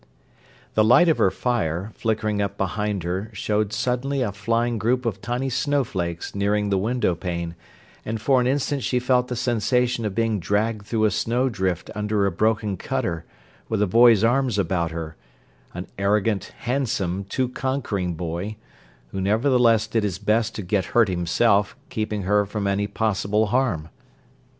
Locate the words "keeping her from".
21.91-22.65